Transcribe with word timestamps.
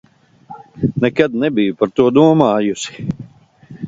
Nekad 1.03 1.35
nebiju 1.43 1.75
par 1.81 1.91
to 1.99 2.05
domājusi! 2.19 3.07